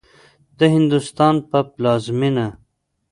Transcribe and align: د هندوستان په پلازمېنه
د 0.59 0.59
هندوستان 0.75 1.35
په 1.49 1.59
پلازمېنه 1.73 2.47